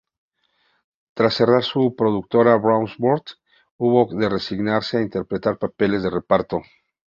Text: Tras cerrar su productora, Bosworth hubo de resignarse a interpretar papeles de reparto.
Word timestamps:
Tras 1.13 1.35
cerrar 1.35 1.61
su 1.63 1.95
productora, 1.95 2.55
Bosworth 2.55 3.33
hubo 3.77 4.07
de 4.11 4.29
resignarse 4.29 4.97
a 4.97 5.01
interpretar 5.03 5.59
papeles 5.59 6.01
de 6.01 6.09
reparto. 6.09 6.63